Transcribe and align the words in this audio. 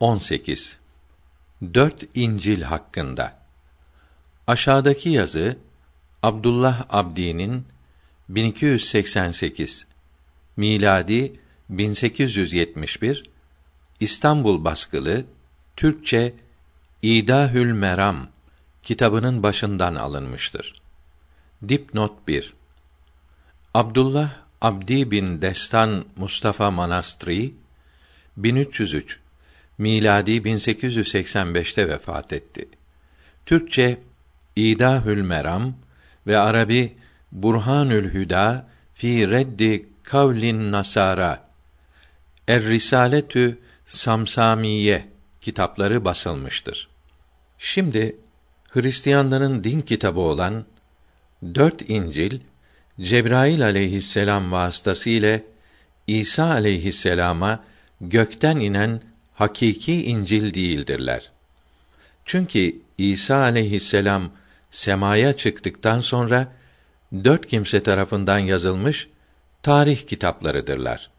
18. 0.00 0.78
Dört 1.74 2.04
İncil 2.14 2.62
hakkında. 2.62 3.38
Aşağıdaki 4.46 5.08
yazı 5.08 5.58
Abdullah 6.22 6.84
Abdi'nin 6.88 7.66
1288 8.28 9.86
miladi 10.56 11.32
1871 11.68 13.30
İstanbul 14.00 14.64
baskılı 14.64 15.24
Türkçe 15.76 16.34
İdahül 17.02 17.72
Meram 17.72 18.28
kitabının 18.82 19.42
başından 19.42 19.94
alınmıştır. 19.94 20.74
Dipnot 21.68 22.28
1 22.28 22.54
Abdullah 23.74 24.30
Abdi 24.60 25.10
bin 25.10 25.42
Destan 25.42 26.04
Mustafa 26.16 26.70
Manastri 26.70 27.54
1303 28.36 29.23
miladi 29.78 30.30
1885'te 30.30 31.88
vefat 31.88 32.32
etti. 32.32 32.68
Türkçe 33.46 33.98
İdahül 34.56 35.22
Meram 35.22 35.74
ve 36.26 36.38
Arabi 36.38 36.96
Burhanül 37.32 38.14
Hüda 38.14 38.68
fi 38.94 39.30
reddi 39.30 39.88
kavlin 40.02 40.72
nasara 40.72 41.48
Er 42.48 42.62
Risaletü 42.62 43.58
Samsamiye 43.86 45.08
kitapları 45.40 46.04
basılmıştır. 46.04 46.88
Şimdi 47.58 48.16
Hristiyanların 48.70 49.64
din 49.64 49.80
kitabı 49.80 50.20
olan 50.20 50.64
dört 51.54 51.90
İncil 51.90 52.40
Cebrail 53.00 53.64
aleyhisselam 53.64 54.52
vasıtasıyla 54.52 55.40
İsa 56.06 56.50
aleyhisselama 56.50 57.64
gökten 58.00 58.56
inen 58.56 59.00
hakiki 59.34 60.04
İncil 60.04 60.54
değildirler. 60.54 61.30
Çünkü 62.24 62.76
İsa 62.98 63.36
aleyhisselam 63.36 64.30
semaya 64.70 65.32
çıktıktan 65.32 66.00
sonra 66.00 66.52
dört 67.24 67.46
kimse 67.46 67.82
tarafından 67.82 68.38
yazılmış 68.38 69.08
tarih 69.62 70.06
kitaplarıdırlar. 70.06 71.10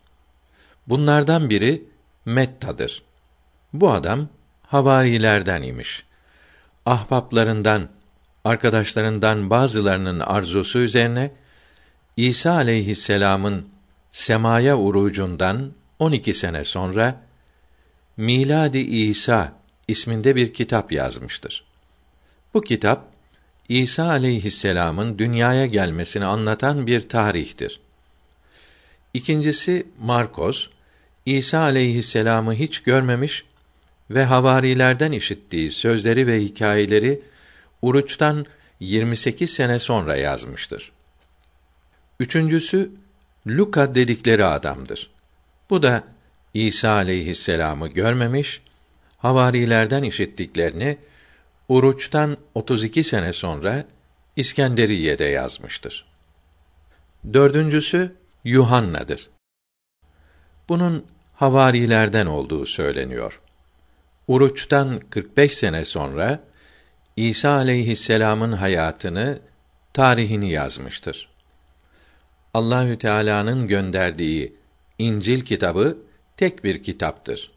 Bunlardan 0.88 1.50
biri 1.50 1.84
Metta'dır. 2.25 3.03
Bu 3.73 3.92
adam 3.92 4.28
havarilerden 4.62 5.62
imiş. 5.62 6.06
Ahbaplarından, 6.86 7.90
arkadaşlarından 8.44 9.50
bazılarının 9.50 10.20
arzusu 10.20 10.80
üzerine 10.80 11.31
İsa 12.18 12.52
aleyhisselam'ın 12.52 13.70
semaya 14.12 14.78
urucundan 14.78 15.72
12 16.00 16.34
sene 16.34 16.64
sonra 16.64 17.25
Miladi 18.18 18.78
İsa 18.78 19.54
isminde 19.88 20.36
bir 20.36 20.54
kitap 20.54 20.92
yazmıştır. 20.92 21.64
Bu 22.54 22.62
kitap 22.62 23.08
İsa 23.70 24.10
aleyhisselam'ın 24.10 25.18
dünyaya 25.18 25.66
gelmesini 25.66 26.26
anlatan 26.26 26.88
bir 26.88 27.10
tarihtir. 27.10 27.80
İkincisi 29.14 29.88
Markos 30.00 30.68
İsa 31.26 31.60
aleyhisselam'ı 31.60 32.54
hiç 32.54 32.84
görmemiş 32.84 33.46
ve 34.10 34.26
havarilerden 34.26 35.12
işittiği 35.12 35.72
sözleri 35.72 36.28
ve 36.28 36.42
hikayeleri 36.42 37.22
Uruç'tan 37.82 38.46
28 38.80 39.50
sene 39.50 39.80
sonra 39.80 40.16
yazmıştır. 40.16 40.92
Üçüncüsü 42.20 42.92
Luka 43.48 43.96
dedikleri 43.96 44.46
adamdır. 44.46 45.10
Bu 45.70 45.84
da 45.84 46.04
İsa 46.56 46.92
aleyhisselam'ı 46.92 47.88
görmemiş, 47.88 48.61
havarilerden 49.17 50.03
işittiklerini 50.03 50.97
Uruç'tan 51.70 52.38
32 52.56 53.03
sene 53.03 53.34
sonra 53.34 53.86
İskenderiye'de 54.36 55.25
yazmıştır. 55.25 56.06
Dördüncüsü 57.34 58.16
Yuhanna'dır. 58.44 59.30
Bunun 60.69 61.06
havarilerden 61.34 62.25
olduğu 62.25 62.66
söyleniyor. 62.66 63.41
Uruç'tan 64.28 64.97
45 64.97 65.57
sene 65.57 65.85
sonra 65.85 66.44
İsa 67.16 67.51
aleyhisselam'ın 67.51 68.51
hayatını, 68.51 69.40
tarihini 69.94 70.51
yazmıştır. 70.51 71.30
Allahü 72.53 72.97
Teala'nın 72.97 73.68
gönderdiği 73.68 74.56
İncil 75.00 75.41
kitabı 75.41 75.97
tek 76.38 76.63
bir 76.63 76.84
kitaptır. 76.84 77.51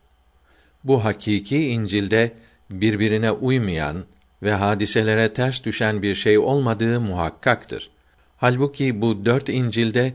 Bu 0.85 1.05
hakiki 1.05 1.69
İncil'de 1.69 2.33
birbirine 2.71 3.31
uymayan 3.31 4.05
ve 4.43 4.53
hadiselere 4.53 5.33
ters 5.33 5.65
düşen 5.65 6.03
bir 6.03 6.15
şey 6.15 6.39
olmadığı 6.39 7.01
muhakkaktır. 7.01 7.91
Halbuki 8.37 9.01
bu 9.01 9.25
dört 9.25 9.49
İncil'de 9.49 10.13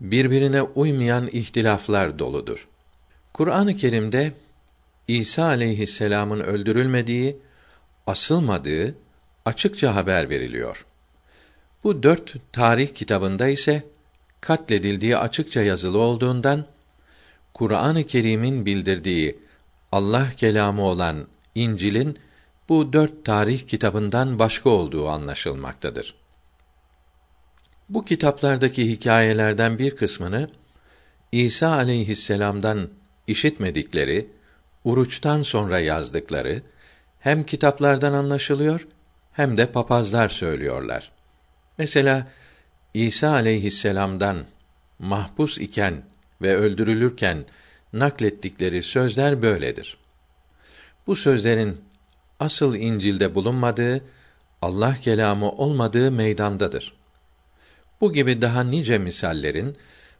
birbirine 0.00 0.62
uymayan 0.62 1.28
ihtilaflar 1.32 2.18
doludur. 2.18 2.68
Kur'an-ı 3.34 3.76
Kerim'de 3.76 4.32
İsa 5.08 5.44
aleyhisselam'ın 5.44 6.40
öldürülmediği, 6.40 7.36
asılmadığı 8.06 8.94
açıkça 9.44 9.94
haber 9.94 10.30
veriliyor. 10.30 10.86
Bu 11.84 12.02
dört 12.02 12.34
tarih 12.52 12.94
kitabında 12.94 13.48
ise 13.48 13.82
katledildiği 14.40 15.16
açıkça 15.16 15.62
yazılı 15.62 15.98
olduğundan 15.98 16.66
Kur'an-ı 17.58 18.04
Kerim'in 18.04 18.66
bildirdiği 18.66 19.38
Allah 19.92 20.30
kelamı 20.36 20.82
olan 20.82 21.26
İncil'in 21.54 22.18
bu 22.68 22.92
dört 22.92 23.24
tarih 23.24 23.66
kitabından 23.66 24.38
başka 24.38 24.70
olduğu 24.70 25.08
anlaşılmaktadır. 25.08 26.14
Bu 27.88 28.04
kitaplardaki 28.04 28.90
hikayelerden 28.90 29.78
bir 29.78 29.96
kısmını 29.96 30.50
İsa 31.32 31.68
aleyhisselam'dan 31.72 32.88
işitmedikleri, 33.26 34.30
uruçtan 34.84 35.42
sonra 35.42 35.80
yazdıkları 35.80 36.62
hem 37.20 37.44
kitaplardan 37.44 38.12
anlaşılıyor 38.12 38.88
hem 39.32 39.58
de 39.58 39.72
papazlar 39.72 40.28
söylüyorlar. 40.28 41.12
Mesela 41.78 42.26
İsa 42.94 43.30
aleyhisselam'dan 43.30 44.44
mahpus 44.98 45.58
iken 45.58 46.02
ve 46.42 46.56
öldürülürken 46.56 47.44
naklettikleri 47.92 48.82
sözler 48.82 49.42
böyledir. 49.42 49.96
Bu 51.06 51.16
sözlerin 51.16 51.80
asıl 52.40 52.74
İncil'de 52.74 53.34
bulunmadığı, 53.34 54.04
Allah 54.62 54.94
kelamı 54.94 55.50
olmadığı 55.50 56.12
meydandadır. 56.12 56.92
Bu 58.00 58.12
gibi 58.12 58.42
daha 58.42 58.64
nice 58.64 58.98
misallerin 58.98 59.76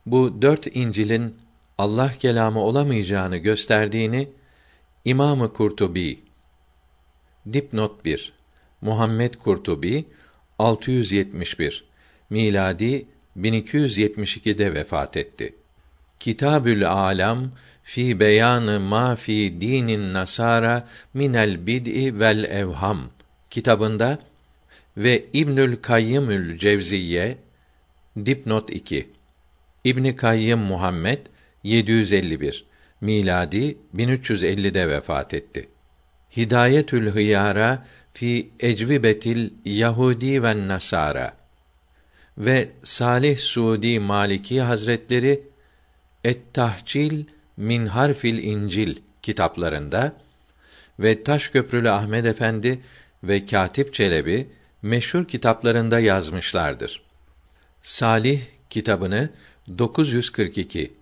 bu 0.07 0.43
dört 0.43 0.77
İncil'in 0.77 1.37
Allah 1.79 2.13
kelamı 2.19 2.61
olamayacağını 2.61 3.37
gösterdiğini 3.37 4.29
İmamı 5.05 5.53
Kurtubi 5.53 6.21
Dipnot 7.53 8.05
1 8.05 8.33
Muhammed 8.81 9.35
Kurtubi 9.35 10.05
671 10.59 11.85
miladi 12.31 13.07
1272'de 13.37 14.75
vefat 14.75 15.17
etti. 15.17 15.55
Kitabül 16.21 16.89
Alam 16.89 17.51
fi 17.83 18.21
beyanı 18.21 18.81
ma 18.81 19.17
fi 19.17 19.61
dinin 19.61 20.15
nasara 20.15 20.89
minel 21.15 21.67
bid'i 21.67 22.21
vel 22.21 22.45
evham 22.45 23.11
kitabında 23.51 24.19
ve 24.97 25.25
İbnül 25.33 25.77
Kayyımül 25.77 26.59
Cevziye 26.59 27.39
dipnot 28.27 28.71
2 28.71 29.09
İbn 29.85 30.13
Kayyım 30.13 30.61
Muhammed 30.61 31.19
751 31.65 32.65
miladi 33.01 33.77
1350'de 33.97 34.89
vefat 34.89 35.35
etti. 35.35 35.69
Hidayetül 36.37 37.11
Hıyara 37.11 37.87
fi 38.15 38.51
ecvibetil 38.61 39.51
Yahudi 39.65 40.43
ve 40.43 40.69
Nasara 40.69 41.33
ve 42.39 42.69
Salih 42.83 43.39
Suudi 43.39 44.01
Maliki 44.01 44.61
Hazretleri 44.61 45.43
Et-Tahcil 46.25 47.25
min 47.57 47.87
Harfil 47.87 48.39
İncil 48.39 48.97
kitaplarında 49.23 50.17
ve 50.99 51.23
Taşköprülü 51.23 51.91
Ahmed 51.91 52.25
Efendi 52.25 52.81
ve 53.25 53.47
Katip 53.47 53.95
Çelebi 53.95 54.49
meşhur 54.83 55.25
kitaplarında 55.25 56.01
yazmışlardır. 56.01 57.03
Salih 57.83 58.41
kitabını 58.71 59.31
942 59.79 60.93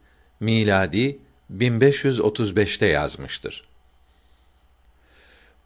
miladi 0.40 1.18
1535'te 1.52 2.86
yazmıştır. 2.86 3.64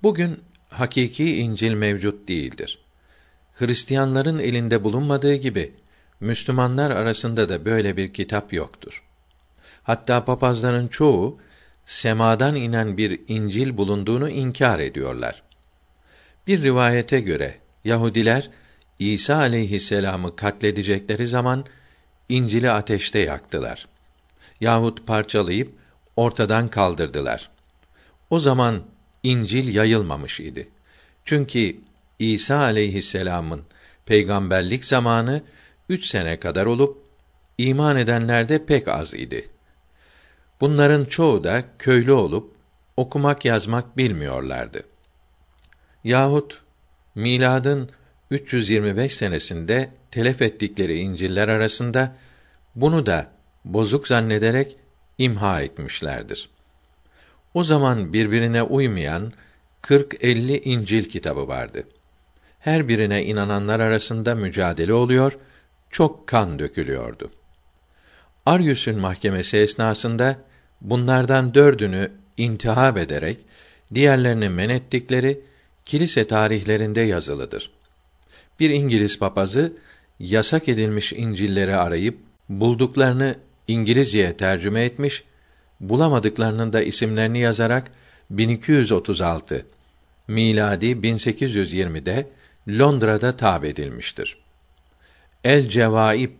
Bugün 0.02 0.40
hakiki 0.68 1.36
İncil 1.36 1.74
mevcut 1.74 2.28
değildir. 2.28 2.78
Hristiyanların 3.52 4.38
elinde 4.38 4.84
bulunmadığı 4.84 5.34
gibi 5.34 5.72
Müslümanlar 6.20 6.90
arasında 6.90 7.48
da 7.48 7.64
böyle 7.64 7.96
bir 7.96 8.12
kitap 8.12 8.52
yoktur. 8.52 9.09
Hatta 9.82 10.24
papazların 10.24 10.88
çoğu 10.88 11.38
semadan 11.86 12.56
inen 12.56 12.96
bir 12.96 13.20
İncil 13.28 13.76
bulunduğunu 13.76 14.30
inkar 14.30 14.78
ediyorlar. 14.78 15.42
Bir 16.46 16.62
rivayete 16.62 17.20
göre 17.20 17.58
Yahudiler 17.84 18.50
İsa 18.98 19.36
aleyhisselamı 19.36 20.36
katledecekleri 20.36 21.26
zaman 21.26 21.64
İncil'i 22.28 22.70
ateşte 22.70 23.20
yaktılar. 23.20 23.86
Yahut 24.60 25.06
parçalayıp 25.06 25.74
ortadan 26.16 26.68
kaldırdılar. 26.68 27.50
O 28.30 28.38
zaman 28.38 28.82
İncil 29.22 29.74
yayılmamış 29.74 30.40
idi. 30.40 30.68
Çünkü 31.24 31.76
İsa 32.18 32.58
aleyhisselam'ın 32.58 33.62
peygamberlik 34.06 34.84
zamanı 34.84 35.42
üç 35.88 36.06
sene 36.06 36.40
kadar 36.40 36.66
olup 36.66 37.04
iman 37.58 37.96
edenler 37.96 38.48
de 38.48 38.66
pek 38.66 38.88
az 38.88 39.14
idi. 39.14 39.48
Bunların 40.60 41.04
çoğu 41.04 41.44
da 41.44 41.64
köylü 41.78 42.12
olup 42.12 42.54
okumak 42.96 43.44
yazmak 43.44 43.96
bilmiyorlardı. 43.96 44.82
Yahut 46.04 46.62
miladın 47.14 47.90
325 48.30 49.16
senesinde 49.16 49.90
telef 50.10 50.42
ettikleri 50.42 50.98
İncil'ler 50.98 51.48
arasında 51.48 52.16
bunu 52.74 53.06
da 53.06 53.30
bozuk 53.64 54.08
zannederek 54.08 54.76
imha 55.18 55.62
etmişlerdir. 55.62 56.50
O 57.54 57.62
zaman 57.64 58.12
birbirine 58.12 58.62
uymayan 58.62 59.32
40-50 59.82 60.60
İncil 60.62 61.04
kitabı 61.04 61.48
vardı. 61.48 61.84
Her 62.58 62.88
birine 62.88 63.24
inananlar 63.24 63.80
arasında 63.80 64.34
mücadele 64.34 64.92
oluyor, 64.92 65.38
çok 65.90 66.26
kan 66.26 66.58
dökülüyordu. 66.58 67.30
Aryüs'ün 68.46 68.98
mahkemesi 68.98 69.58
esnasında 69.58 70.36
bunlardan 70.80 71.54
dördünü 71.54 72.10
intihab 72.36 72.96
ederek 72.96 73.38
diğerlerini 73.94 74.48
men 74.48 74.68
ettikleri 74.68 75.40
kilise 75.84 76.26
tarihlerinde 76.26 77.00
yazılıdır. 77.00 77.70
Bir 78.60 78.70
İngiliz 78.70 79.18
papazı 79.18 79.72
yasak 80.18 80.68
edilmiş 80.68 81.12
İncil'leri 81.12 81.76
arayıp 81.76 82.18
bulduklarını 82.48 83.36
İngilizceye 83.68 84.36
tercüme 84.36 84.84
etmiş, 84.84 85.24
bulamadıklarının 85.80 86.72
da 86.72 86.82
isimlerini 86.82 87.40
yazarak 87.40 87.90
1236 88.30 89.66
miladi 90.28 90.86
1820'de 90.86 92.26
Londra'da 92.68 93.36
tab 93.36 93.62
edilmiştir. 93.62 94.36
El 95.44 95.68
Cevaib 95.68 96.30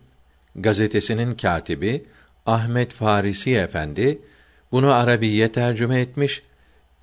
gazetesinin 0.55 1.35
katibi 1.35 2.03
Ahmet 2.45 2.91
Farisi 2.93 3.55
Efendi 3.55 4.21
bunu 4.71 4.93
Arabiye 4.93 5.51
tercüme 5.51 5.99
etmiş. 5.99 6.43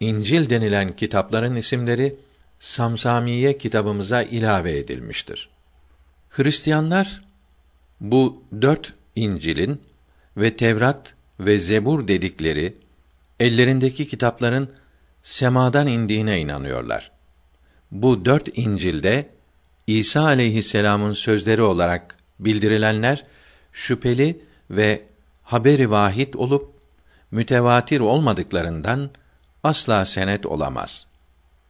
İncil 0.00 0.50
denilen 0.50 0.96
kitapların 0.96 1.56
isimleri 1.56 2.16
Samsamiye 2.58 3.58
kitabımıza 3.58 4.22
ilave 4.22 4.78
edilmiştir. 4.78 5.48
Hristiyanlar 6.30 7.24
bu 8.00 8.42
dört 8.62 8.94
İncil'in 9.16 9.80
ve 10.36 10.56
Tevrat 10.56 11.14
ve 11.40 11.58
Zebur 11.58 12.08
dedikleri 12.08 12.74
ellerindeki 13.40 14.08
kitapların 14.08 14.70
semadan 15.22 15.86
indiğine 15.86 16.40
inanıyorlar. 16.40 17.10
Bu 17.90 18.24
dört 18.24 18.58
İncil'de 18.58 19.28
İsa 19.86 20.22
aleyhisselam'ın 20.22 21.12
sözleri 21.12 21.62
olarak 21.62 22.16
bildirilenler 22.40 23.24
şüpheli 23.72 24.40
ve 24.70 25.02
haberi 25.42 25.90
vahid 25.90 26.34
olup 26.34 26.77
mütevatir 27.30 28.00
olmadıklarından 28.00 29.10
asla 29.64 30.04
senet 30.04 30.46
olamaz. 30.46 31.06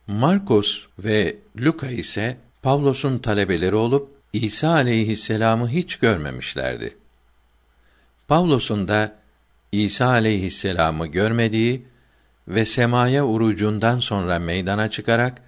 Markus 0.06 0.86
ve 0.98 1.36
Luka 1.60 1.86
ise 1.86 2.36
Pavlos'un 2.62 3.18
talebeleri 3.18 3.74
olup 3.74 4.10
İsa 4.32 4.68
aleyhisselam'ı 4.68 5.68
hiç 5.68 5.96
görmemişlerdi. 5.96 6.96
Pavlos'un 8.28 8.88
da 8.88 9.14
İsa 9.72 10.06
aleyhisselam'ı 10.06 11.06
görmediği 11.06 11.86
ve 12.48 12.64
semaya 12.64 13.26
urucundan 13.26 13.98
sonra 13.98 14.38
meydana 14.38 14.90
çıkarak 14.90 15.42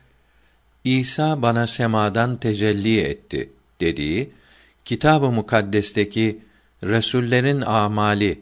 İsa 0.84 1.42
bana 1.42 1.66
semadan 1.66 2.36
tecelli 2.36 3.00
etti 3.00 3.52
dediği 3.80 4.30
Kitab-ı 4.84 5.30
Mukaddes'teki 5.30 6.38
Resullerin 6.84 7.60
Amali 7.60 8.40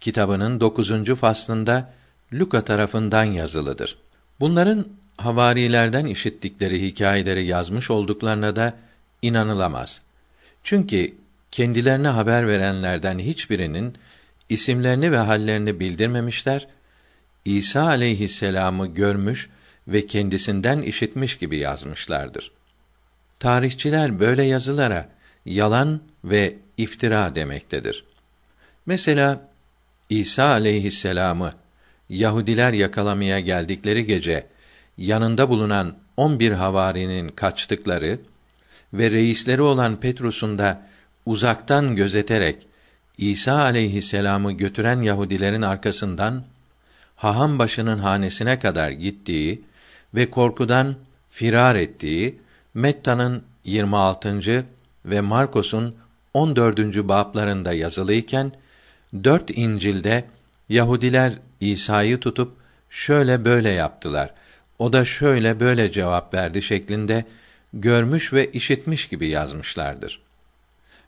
kitabının 0.00 0.60
dokuzuncu 0.60 1.16
faslında 1.16 1.92
Luka 2.32 2.64
tarafından 2.64 3.24
yazılıdır. 3.24 3.98
Bunların 4.40 4.86
havarilerden 5.16 6.04
işittikleri 6.04 6.82
hikayeleri 6.82 7.46
yazmış 7.46 7.90
olduklarına 7.90 8.56
da 8.56 8.74
inanılamaz. 9.22 10.02
Çünkü 10.64 11.14
kendilerine 11.50 12.08
haber 12.08 12.48
verenlerden 12.48 13.18
hiçbirinin 13.18 13.94
isimlerini 14.48 15.12
ve 15.12 15.16
hallerini 15.18 15.80
bildirmemişler. 15.80 16.66
İsa 17.44 17.82
aleyhisselamı 17.82 18.86
görmüş 18.86 19.50
ve 19.88 20.06
kendisinden 20.06 20.82
işitmiş 20.82 21.38
gibi 21.38 21.56
yazmışlardır. 21.56 22.50
Tarihçiler 23.40 24.20
böyle 24.20 24.42
yazılara 24.42 25.08
yalan 25.46 26.00
ve 26.24 26.56
iftira 26.76 27.34
demektedir. 27.34 28.04
Mesela 28.86 29.48
İsa 30.10 30.44
aleyhisselamı 30.44 31.52
Yahudiler 32.08 32.72
yakalamaya 32.72 33.40
geldikleri 33.40 34.06
gece 34.06 34.46
yanında 34.98 35.48
bulunan 35.48 35.94
on 36.16 36.40
bir 36.40 36.52
havarinin 36.52 37.28
kaçtıkları 37.28 38.20
ve 38.92 39.10
reisleri 39.10 39.62
olan 39.62 40.00
Petrus'un 40.00 40.58
da 40.58 40.82
uzaktan 41.26 41.96
gözeterek 41.96 42.66
İsa 43.18 43.62
aleyhisselamı 43.62 44.52
götüren 44.52 45.02
Yahudilerin 45.02 45.62
arkasından 45.62 46.44
haham 47.16 47.58
başının 47.58 47.98
hanesine 47.98 48.58
kadar 48.58 48.90
gittiği 48.90 49.62
ve 50.14 50.30
korkudan 50.30 50.96
firar 51.30 51.74
ettiği 51.76 52.38
Metta'nın 52.74 53.42
26. 53.64 54.64
ve 55.04 55.20
Markos'un 55.20 55.94
14. 56.34 56.78
bablarında 57.08 57.72
yazılıyken 57.72 58.52
dört 59.24 59.50
İncil'de 59.58 60.24
Yahudiler 60.68 61.32
İsa'yı 61.60 62.20
tutup 62.20 62.56
şöyle 62.90 63.44
böyle 63.44 63.68
yaptılar. 63.68 64.34
O 64.78 64.92
da 64.92 65.04
şöyle 65.04 65.60
böyle 65.60 65.92
cevap 65.92 66.34
verdi 66.34 66.62
şeklinde 66.62 67.24
görmüş 67.72 68.32
ve 68.32 68.50
işitmiş 68.52 69.08
gibi 69.08 69.28
yazmışlardır. 69.28 70.20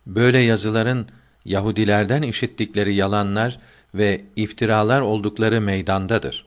Böyle 0.07 0.38
yazıların 0.38 1.07
Yahudilerden 1.45 2.23
işittikleri 2.23 2.95
yalanlar 2.95 3.59
ve 3.95 4.21
iftiralar 4.37 5.00
oldukları 5.00 5.61
meydandadır. 5.61 6.47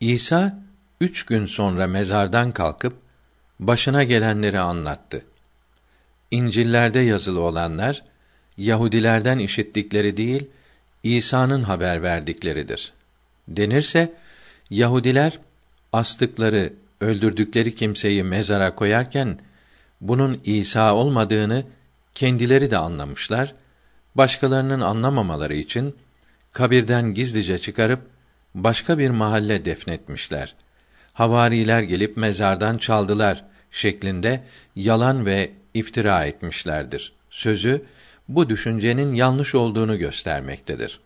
İsa 0.00 0.58
üç 1.00 1.26
gün 1.26 1.46
sonra 1.46 1.86
mezardan 1.86 2.52
kalkıp 2.52 2.94
başına 3.60 4.04
gelenleri 4.04 4.60
anlattı. 4.60 5.24
İncillerde 6.30 7.00
yazılı 7.00 7.40
olanlar 7.40 8.02
Yahudilerden 8.56 9.38
işittikleri 9.38 10.16
değil, 10.16 10.46
İsa'nın 11.02 11.62
haber 11.62 12.02
verdikleridir. 12.02 12.92
Denirse 13.48 14.12
Yahudiler 14.70 15.38
astıkları, 15.92 16.72
öldürdükleri 17.00 17.74
kimseyi 17.74 18.22
mezara 18.22 18.74
koyarken 18.74 19.38
bunun 20.00 20.40
İsa 20.44 20.94
olmadığını 20.94 21.64
kendileri 22.14 22.70
de 22.70 22.78
anlamışlar. 22.78 23.54
Başkalarının 24.14 24.80
anlamamaları 24.80 25.54
için 25.54 25.96
kabirden 26.52 27.14
gizlice 27.14 27.58
çıkarıp 27.58 28.00
başka 28.54 28.98
bir 28.98 29.10
mahalle 29.10 29.64
defnetmişler. 29.64 30.54
Havariler 31.12 31.82
gelip 31.82 32.16
mezardan 32.16 32.78
çaldılar 32.78 33.44
şeklinde 33.70 34.44
yalan 34.76 35.26
ve 35.26 35.50
iftira 35.74 36.24
etmişlerdir. 36.24 37.12
Sözü 37.30 37.84
bu 38.28 38.48
düşüncenin 38.48 39.14
yanlış 39.14 39.54
olduğunu 39.54 39.98
göstermektedir. 39.98 41.00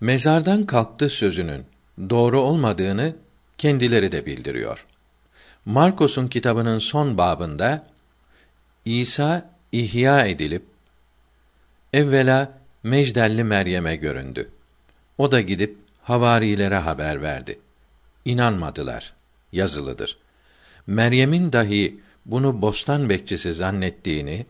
Mezardan 0.00 0.66
kalktı 0.66 1.08
sözünün 1.08 1.66
doğru 2.10 2.40
olmadığını 2.40 3.16
kendileri 3.58 4.12
de 4.12 4.26
bildiriyor. 4.26 4.86
Markos'un 5.64 6.28
kitabının 6.28 6.78
son 6.78 7.18
babında 7.18 7.86
İsa 8.84 9.50
ihya 9.72 10.26
edilip 10.26 10.64
evvela 11.92 12.52
Mecdelli 12.82 13.44
Meryem'e 13.44 13.96
göründü. 13.96 14.50
O 15.18 15.32
da 15.32 15.40
gidip 15.40 15.78
havarilere 16.02 16.78
haber 16.78 17.22
verdi. 17.22 17.58
İnanmadılar. 18.24 19.14
Yazılıdır. 19.52 20.18
Meryem'in 20.86 21.52
dahi 21.52 22.00
bunu 22.26 22.62
bostan 22.62 23.08
bekçisi 23.08 23.54
zannettiğini 23.54 24.46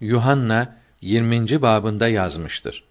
Yuhanna 0.00 0.77
20. 1.02 1.62
babında 1.62 2.08
yazmıştır. 2.08 2.84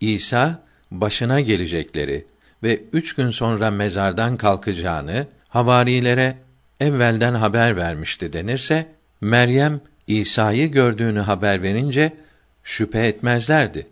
İsa 0.00 0.62
başına 0.90 1.40
gelecekleri 1.40 2.26
ve 2.62 2.82
üç 2.92 3.14
gün 3.14 3.30
sonra 3.30 3.70
mezardan 3.70 4.36
kalkacağını 4.36 5.26
havarilere 5.48 6.38
evvelden 6.80 7.34
haber 7.34 7.76
vermişti 7.76 8.32
denirse, 8.32 8.86
Meryem 9.20 9.80
İsa'yı 10.06 10.70
gördüğünü 10.72 11.20
haber 11.20 11.62
verince 11.62 12.12
şüphe 12.64 13.06
etmezlerdi. 13.06 13.86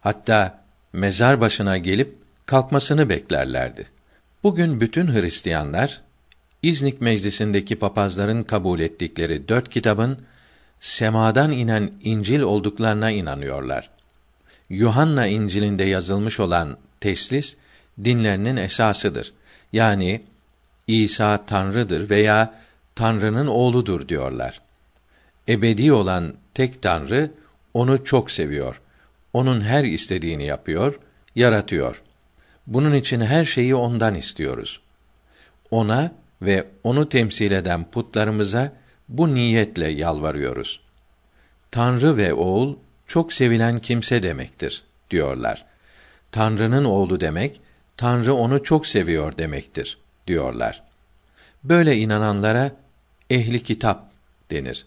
Hatta 0.00 0.64
mezar 0.92 1.40
başına 1.40 1.78
gelip 1.78 2.14
kalkmasını 2.46 3.08
beklerlerdi. 3.08 3.86
Bugün 4.42 4.80
bütün 4.80 5.14
Hristiyanlar 5.14 6.02
İznik 6.62 7.00
Meclisi'ndeki 7.00 7.76
papazların 7.78 8.42
kabul 8.42 8.80
ettikleri 8.80 9.48
dört 9.48 9.68
kitabın 9.68 10.18
semadan 10.82 11.52
inen 11.52 11.92
İncil 12.02 12.40
olduklarına 12.40 13.10
inanıyorlar. 13.10 13.90
Yuhanna 14.68 15.26
İncil'inde 15.26 15.84
yazılmış 15.84 16.40
olan 16.40 16.76
teslis 17.00 17.56
dinlerinin 18.04 18.56
esasıdır. 18.56 19.32
Yani 19.72 20.22
İsa 20.86 21.46
Tanrı'dır 21.46 22.10
veya 22.10 22.54
Tanrı'nın 22.94 23.46
oğludur 23.46 24.08
diyorlar. 24.08 24.60
Ebedi 25.48 25.92
olan 25.92 26.34
tek 26.54 26.82
Tanrı 26.82 27.30
onu 27.74 28.04
çok 28.04 28.30
seviyor. 28.30 28.80
Onun 29.32 29.60
her 29.60 29.84
istediğini 29.84 30.44
yapıyor, 30.44 31.00
yaratıyor. 31.34 32.02
Bunun 32.66 32.94
için 32.94 33.20
her 33.20 33.44
şeyi 33.44 33.74
ondan 33.74 34.14
istiyoruz. 34.14 34.80
Ona 35.70 36.12
ve 36.42 36.66
onu 36.84 37.08
temsil 37.08 37.50
eden 37.50 37.90
putlarımıza 37.90 38.72
bu 39.12 39.34
niyetle 39.34 39.88
yalvarıyoruz. 39.88 40.80
Tanrı 41.70 42.16
ve 42.16 42.34
oğul 42.34 42.76
çok 43.06 43.32
sevilen 43.32 43.78
kimse 43.78 44.22
demektir 44.22 44.82
diyorlar. 45.10 45.64
Tanrı'nın 46.32 46.84
oğlu 46.84 47.20
demek 47.20 47.60
Tanrı 47.96 48.34
onu 48.34 48.62
çok 48.62 48.86
seviyor 48.86 49.38
demektir 49.38 49.98
diyorlar. 50.26 50.82
Böyle 51.64 51.96
inananlara 51.96 52.72
ehli 53.30 53.62
kitap 53.62 54.10
denir. 54.50 54.86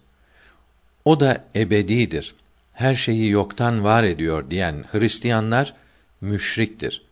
O 1.06 1.20
da 1.20 1.46
ebedidir. 1.56 2.36
Her 2.74 2.96
şeyi 2.96 3.30
yoktan 3.30 3.84
var 3.84 4.04
ediyor 4.04 4.50
diyen 4.50 4.86
Hristiyanlar 4.92 5.74
müşriktir. 6.22 7.06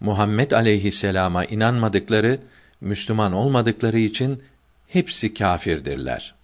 Muhammed 0.00 0.50
aleyhisselama 0.50 1.44
inanmadıkları, 1.44 2.38
Müslüman 2.80 3.32
olmadıkları 3.32 3.98
için 3.98 4.42
hepsi 4.86 5.34
kâfirdirler. 5.34 6.34